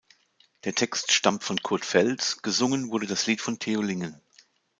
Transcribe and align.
Der 0.63 0.73
Text 0.73 1.11
stammt 1.11 1.43
von 1.43 1.61
Kurt 1.61 1.85
Feltz, 1.85 2.41
gesungen 2.41 2.89
wurde 2.89 3.05
das 3.05 3.27
Lied 3.27 3.39
von 3.39 3.59
Theo 3.59 3.83
Lingen. 3.83 4.19